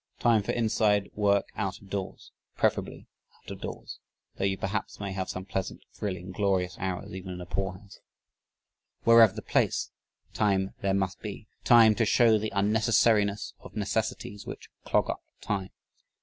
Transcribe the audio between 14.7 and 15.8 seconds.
clog up time.